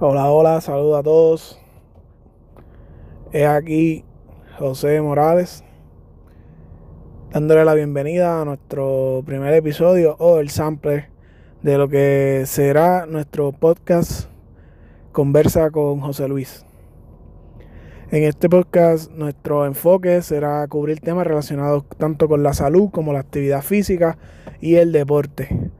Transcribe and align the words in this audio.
Hola, 0.00 0.28
hola, 0.28 0.60
saludos 0.60 0.98
a 0.98 1.02
todos. 1.04 1.60
Es 3.30 3.46
aquí 3.46 4.04
José 4.58 5.00
Morales 5.00 5.62
dándole 7.30 7.64
la 7.64 7.74
bienvenida 7.74 8.40
a 8.40 8.44
nuestro 8.44 9.22
primer 9.24 9.54
episodio 9.54 10.16
o 10.18 10.40
el 10.40 10.50
sample 10.50 11.10
de 11.62 11.78
lo 11.78 11.88
que 11.88 12.42
será 12.46 13.06
nuestro 13.06 13.52
podcast 13.52 14.28
Conversa 15.12 15.70
con 15.70 16.00
José 16.00 16.26
Luis. 16.26 16.66
En 18.10 18.24
este 18.24 18.48
podcast 18.48 19.12
nuestro 19.12 19.64
enfoque 19.64 20.22
será 20.22 20.66
cubrir 20.66 20.98
temas 20.98 21.24
relacionados 21.24 21.84
tanto 21.98 22.26
con 22.26 22.42
la 22.42 22.52
salud 22.52 22.90
como 22.90 23.12
la 23.12 23.20
actividad 23.20 23.62
física 23.62 24.18
y 24.60 24.74
el 24.74 24.90
deporte. 24.90 25.70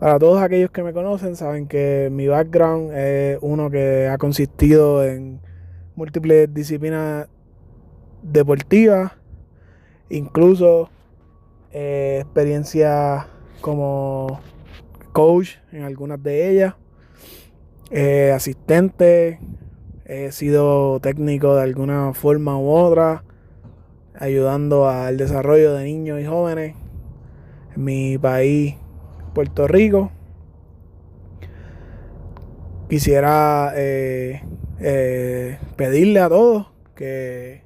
Para 0.00 0.18
todos 0.18 0.40
aquellos 0.40 0.70
que 0.70 0.82
me 0.82 0.94
conocen, 0.94 1.36
saben 1.36 1.68
que 1.68 2.08
mi 2.10 2.26
background 2.26 2.90
es 2.94 3.36
uno 3.42 3.70
que 3.70 4.08
ha 4.08 4.16
consistido 4.16 5.04
en 5.04 5.42
múltiples 5.94 6.48
disciplinas 6.54 7.28
deportivas, 8.22 9.12
incluso 10.08 10.88
eh, 11.70 12.20
experiencia 12.22 13.26
como 13.60 14.40
coach 15.12 15.56
en 15.70 15.82
algunas 15.82 16.22
de 16.22 16.50
ellas, 16.50 16.76
eh, 17.90 18.32
asistente, 18.34 19.38
he 20.06 20.32
sido 20.32 20.98
técnico 21.00 21.56
de 21.56 21.62
alguna 21.62 22.14
forma 22.14 22.58
u 22.58 22.70
otra, 22.70 23.22
ayudando 24.18 24.88
al 24.88 25.18
desarrollo 25.18 25.74
de 25.74 25.84
niños 25.84 26.22
y 26.22 26.24
jóvenes 26.24 26.74
en 27.76 27.84
mi 27.84 28.16
país 28.16 28.76
Puerto 29.34 29.66
Rico. 29.66 30.10
Quisiera 32.88 33.72
eh, 33.76 34.42
eh, 34.80 35.58
pedirle 35.76 36.20
a 36.20 36.28
todos 36.28 36.66
que 36.94 37.62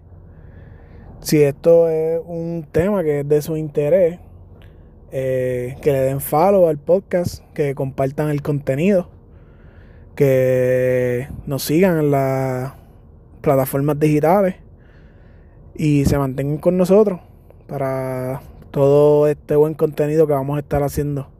si 1.21 1.43
esto 1.43 1.89
es 1.89 2.21
un 2.27 2.67
tema 2.71 3.03
que 3.03 3.21
es 3.21 3.29
de 3.29 3.41
su 3.41 3.57
interés, 3.57 4.19
eh, 5.11 5.77
que 5.81 5.93
le 5.93 6.01
den 6.01 6.21
follow 6.21 6.69
al 6.69 6.79
podcast, 6.79 7.43
que 7.55 7.75
compartan 7.75 8.29
el 8.29 8.43
contenido, 8.43 9.09
que 10.15 11.29
nos 11.47 11.63
sigan 11.63 11.99
en 11.99 12.11
las 12.11 12.75
plataformas 13.41 13.99
digitales 13.99 14.57
y 15.75 16.05
se 16.05 16.19
mantengan 16.19 16.59
con 16.59 16.77
nosotros 16.77 17.21
para 17.67 18.43
todo 18.71 19.27
este 19.27 19.57
buen 19.57 19.75
contenido 19.75 20.27
que 20.27 20.33
vamos 20.35 20.57
a 20.57 20.61
estar 20.61 20.83
haciendo. 20.83 21.34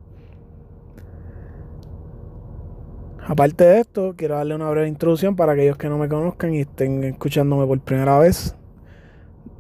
Aparte 3.27 3.65
de 3.65 3.81
esto, 3.81 4.15
quiero 4.19 4.35
darle 4.35 4.55
una 4.55 4.69
breve 4.69 4.87
introducción 4.87 5.35
para 5.35 5.53
aquellos 5.53 5.79
que 5.79 5.89
no 5.89 5.97
me 5.97 6.11
conozcan 6.11 6.53
y 6.53 6.61
estén 6.61 7.03
escuchándome 7.05 7.67
por 7.67 7.81
primera 7.81 8.19
vez. 8.19 8.55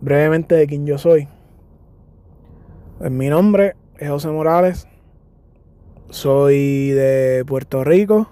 Brevemente 0.03 0.55
de 0.55 0.67
quién 0.67 0.85
yo 0.87 0.99
soy. 0.99 1.29
Pues 2.99 3.11
mi 3.11 3.29
nombre 3.29 3.75
es 3.97 4.11
José 4.11 4.29
Morales. 4.29 4.87
Soy 6.11 6.91
de 6.91 7.43
Puerto 7.47 7.85
Rico. 7.85 8.29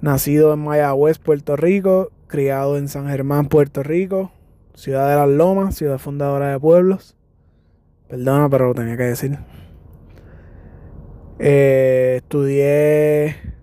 Nacido 0.00 0.52
en 0.52 0.64
Mayagüez, 0.64 1.20
Puerto 1.20 1.54
Rico. 1.54 2.10
Criado 2.26 2.76
en 2.76 2.88
San 2.88 3.06
Germán, 3.06 3.46
Puerto 3.46 3.84
Rico. 3.84 4.32
Ciudad 4.74 5.08
de 5.08 5.14
las 5.14 5.28
Lomas, 5.28 5.76
ciudad 5.76 5.98
fundadora 5.98 6.50
de 6.50 6.58
pueblos. 6.58 7.16
Perdona, 8.08 8.48
pero 8.48 8.66
lo 8.66 8.74
tenía 8.74 8.96
que 8.96 9.04
decir. 9.04 9.38
Eh, 11.38 12.14
estudié 12.16 13.57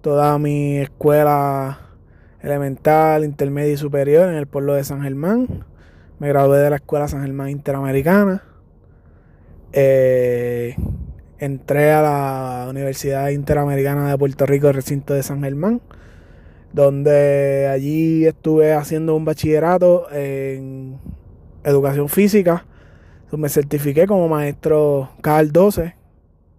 toda 0.00 0.38
mi 0.38 0.78
escuela 0.78 1.78
elemental, 2.42 3.24
intermedia 3.24 3.74
y 3.74 3.76
superior 3.76 4.28
en 4.28 4.34
el 4.34 4.46
pueblo 4.46 4.74
de 4.74 4.84
San 4.84 5.02
Germán. 5.02 5.64
Me 6.18 6.28
gradué 6.28 6.58
de 6.58 6.70
la 6.70 6.76
Escuela 6.76 7.08
San 7.08 7.22
Germán 7.22 7.50
Interamericana. 7.50 8.42
Eh, 9.72 10.74
entré 11.38 11.92
a 11.92 12.02
la 12.02 12.66
Universidad 12.70 13.28
Interamericana 13.28 14.10
de 14.10 14.18
Puerto 14.18 14.46
Rico, 14.46 14.72
recinto 14.72 15.14
de 15.14 15.22
San 15.22 15.42
Germán, 15.42 15.80
donde 16.72 17.68
allí 17.70 18.26
estuve 18.26 18.72
haciendo 18.72 19.14
un 19.14 19.24
bachillerato 19.24 20.10
en 20.12 20.98
educación 21.64 22.08
física. 22.08 22.66
Me 23.32 23.48
certifiqué 23.48 24.06
como 24.06 24.28
maestro 24.28 25.10
CAL 25.20 25.52
12, 25.52 25.94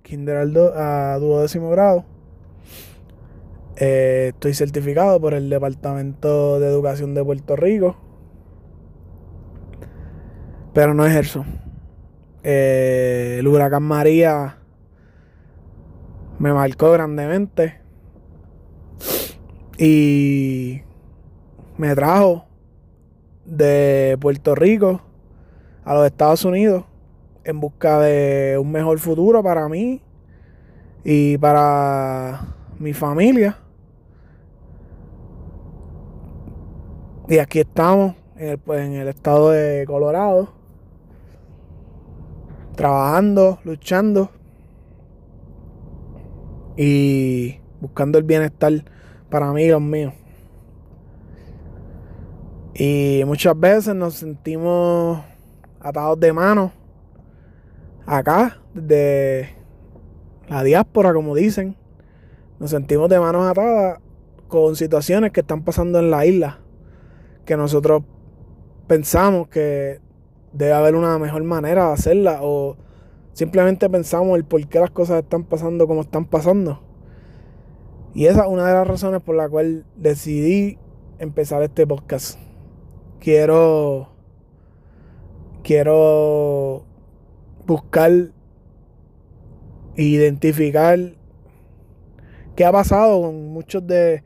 kinder 0.04 0.38
a 0.38 1.18
duodécimo 1.20 1.70
grado. 1.70 2.06
Eh, 3.84 4.28
estoy 4.28 4.54
certificado 4.54 5.20
por 5.20 5.34
el 5.34 5.50
Departamento 5.50 6.60
de 6.60 6.68
Educación 6.68 7.16
de 7.16 7.24
Puerto 7.24 7.56
Rico, 7.56 7.96
pero 10.72 10.94
no 10.94 11.04
ejerzo. 11.04 11.46
Eh, 12.44 13.38
el 13.40 13.48
huracán 13.48 13.82
María 13.82 14.60
me 16.38 16.54
marcó 16.54 16.92
grandemente 16.92 17.82
y 19.80 20.84
me 21.80 21.96
trajo 21.96 22.46
de 23.46 24.16
Puerto 24.22 24.54
Rico 24.54 25.02
a 25.86 25.96
los 25.96 26.06
Estados 26.06 26.46
Unidos 26.46 26.84
en 27.44 27.60
busca 27.60 28.00
de 28.00 28.60
un 28.62 28.72
mejor 28.72 29.00
futuro 29.00 29.42
para 29.42 29.68
mí 29.68 30.04
y 31.04 31.40
para 31.40 32.42
mi 32.78 32.94
familia. 32.94 33.58
Y 37.32 37.40
aquí 37.40 37.62
estamos, 37.62 38.16
en 38.36 38.50
el, 38.50 38.58
pues, 38.58 38.86
en 38.86 38.92
el 38.92 39.08
estado 39.08 39.52
de 39.52 39.86
Colorado, 39.88 40.50
trabajando, 42.76 43.58
luchando 43.64 44.30
y 46.76 47.58
buscando 47.80 48.18
el 48.18 48.26
bienestar 48.26 48.74
para 49.30 49.54
mí 49.54 49.64
y 49.64 49.70
los 49.70 49.82
míos. 49.82 50.14
Y 52.74 53.24
muchas 53.26 53.58
veces 53.58 53.96
nos 53.96 54.16
sentimos 54.16 55.24
atados 55.80 56.20
de 56.20 56.34
manos 56.34 56.74
acá, 58.06 58.58
desde 58.74 59.56
la 60.50 60.64
diáspora, 60.64 61.14
como 61.14 61.34
dicen. 61.34 61.78
Nos 62.60 62.72
sentimos 62.72 63.08
de 63.08 63.22
manos 63.22 63.50
atadas 63.50 64.00
con 64.50 64.76
situaciones 64.76 65.32
que 65.32 65.40
están 65.40 65.64
pasando 65.64 65.98
en 65.98 66.12
la 66.12 66.26
isla 66.26 66.61
que 67.52 67.58
nosotros 67.58 68.04
pensamos 68.88 69.50
que 69.50 70.00
debe 70.54 70.72
haber 70.72 70.96
una 70.96 71.20
mejor 71.20 71.44
manera 71.44 71.88
de 71.88 71.94
hacerla 71.96 72.40
o 72.42 72.78
simplemente 73.34 73.90
pensamos 73.90 74.38
el 74.38 74.46
por 74.46 74.66
qué 74.70 74.80
las 74.80 74.92
cosas 74.92 75.22
están 75.22 75.44
pasando 75.44 75.86
como 75.86 76.00
están 76.00 76.24
pasando. 76.24 76.82
Y 78.14 78.28
esa 78.28 78.44
es 78.44 78.48
una 78.48 78.66
de 78.68 78.74
las 78.74 78.88
razones 78.88 79.22
por 79.22 79.36
la 79.36 79.50
cual 79.50 79.84
decidí 79.98 80.78
empezar 81.20 81.62
este 81.62 81.86
podcast. 81.86 82.40
Quiero 83.20 84.08
quiero 85.62 86.86
buscar 87.68 88.32
identificar 89.98 90.98
qué 92.56 92.64
ha 92.64 92.72
pasado 92.72 93.24
con 93.24 93.50
muchos 93.50 93.86
de 93.86 94.24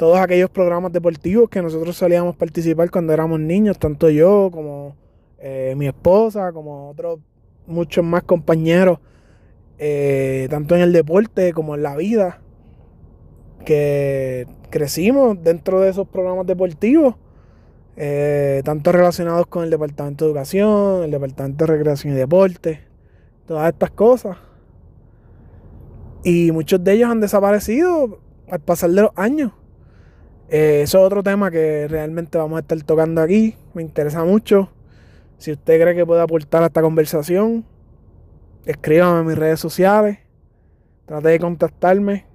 todos 0.00 0.16
aquellos 0.16 0.48
programas 0.48 0.92
deportivos 0.92 1.50
que 1.50 1.60
nosotros 1.60 1.94
solíamos 1.94 2.34
participar 2.34 2.90
cuando 2.90 3.12
éramos 3.12 3.38
niños, 3.38 3.78
tanto 3.78 4.08
yo 4.08 4.48
como 4.50 4.96
eh, 5.38 5.74
mi 5.76 5.88
esposa, 5.88 6.54
como 6.54 6.88
otros 6.88 7.20
muchos 7.66 8.02
más 8.02 8.22
compañeros, 8.22 8.98
eh, 9.76 10.46
tanto 10.48 10.74
en 10.74 10.80
el 10.80 10.94
deporte 10.94 11.52
como 11.52 11.74
en 11.74 11.82
la 11.82 11.96
vida, 11.96 12.40
que 13.66 14.46
crecimos 14.70 15.36
dentro 15.44 15.80
de 15.80 15.90
esos 15.90 16.08
programas 16.08 16.46
deportivos, 16.46 17.16
eh, 17.98 18.62
tanto 18.64 18.92
relacionados 18.92 19.48
con 19.48 19.64
el 19.64 19.70
Departamento 19.70 20.24
de 20.24 20.30
Educación, 20.30 21.04
el 21.04 21.10
Departamento 21.10 21.66
de 21.66 21.72
Recreación 21.72 22.14
y 22.14 22.16
Deporte, 22.16 22.80
todas 23.46 23.70
estas 23.70 23.90
cosas. 23.90 24.38
Y 26.24 26.52
muchos 26.52 26.82
de 26.82 26.94
ellos 26.94 27.10
han 27.10 27.20
desaparecido 27.20 28.18
al 28.48 28.60
pasar 28.60 28.88
de 28.92 29.02
los 29.02 29.10
años. 29.14 29.52
Eh, 30.52 30.82
eso 30.82 30.98
es 30.98 31.04
otro 31.04 31.22
tema 31.22 31.48
que 31.48 31.86
realmente 31.88 32.36
vamos 32.36 32.56
a 32.56 32.60
estar 32.60 32.82
tocando 32.82 33.20
aquí. 33.20 33.54
Me 33.72 33.82
interesa 33.82 34.24
mucho. 34.24 34.68
Si 35.38 35.52
usted 35.52 35.80
cree 35.80 35.94
que 35.94 36.04
puede 36.04 36.20
aportar 36.20 36.64
a 36.64 36.66
esta 36.66 36.82
conversación, 36.82 37.64
escríbame 38.66 39.20
en 39.20 39.26
mis 39.26 39.38
redes 39.38 39.60
sociales. 39.60 40.18
Trate 41.06 41.28
de 41.28 41.38
contactarme. 41.38 42.26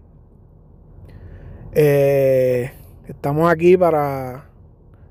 Eh, 1.74 2.72
estamos 3.06 3.52
aquí 3.52 3.76
para 3.76 4.46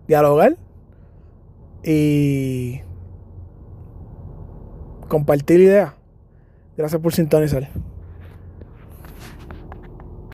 dialogar 0.09 0.57
y 1.83 2.81
compartir 5.09 5.61
ideas. 5.61 5.93
Gracias 6.77 7.01
por 7.03 7.13
sintonizar. 7.13 7.69